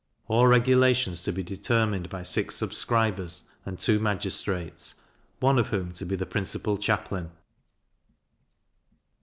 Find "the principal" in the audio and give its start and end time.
6.15-6.79